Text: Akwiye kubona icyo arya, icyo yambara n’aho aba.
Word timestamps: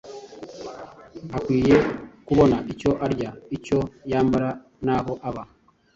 Akwiye 1.37 1.77
kubona 2.27 2.57
icyo 2.71 2.91
arya, 3.05 3.31
icyo 3.55 3.79
yambara 4.11 4.49
n’aho 4.85 5.13
aba. 5.29 5.43